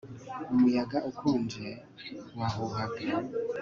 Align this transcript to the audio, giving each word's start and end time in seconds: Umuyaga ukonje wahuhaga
Umuyaga 0.53 0.97
ukonje 1.09 1.67
wahuhaga 2.37 3.01